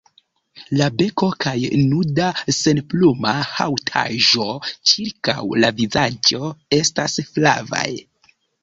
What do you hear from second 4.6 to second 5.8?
ĉirkaŭ la